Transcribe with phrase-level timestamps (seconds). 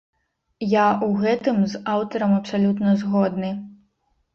[0.67, 3.59] Я ў гэтым з аўтарам абсалютна згодны.